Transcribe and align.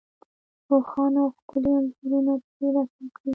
روښانه 0.69 1.19
او 1.23 1.29
ښکلي 1.37 1.71
انځورونه 1.79 2.33
پرې 2.49 2.67
رسم 2.75 3.05
کړي. 3.15 3.29